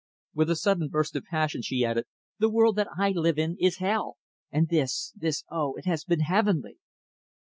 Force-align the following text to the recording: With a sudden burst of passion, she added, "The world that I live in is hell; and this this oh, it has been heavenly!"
With 0.33 0.49
a 0.49 0.55
sudden 0.55 0.87
burst 0.87 1.15
of 1.15 1.25
passion, 1.25 1.61
she 1.61 1.85
added, 1.85 2.05
"The 2.39 2.49
world 2.49 2.75
that 2.77 2.87
I 2.97 3.09
live 3.11 3.37
in 3.37 3.55
is 3.59 3.77
hell; 3.77 4.17
and 4.51 4.67
this 4.67 5.13
this 5.15 5.43
oh, 5.51 5.75
it 5.75 5.85
has 5.85 6.05
been 6.05 6.21
heavenly!" 6.21 6.79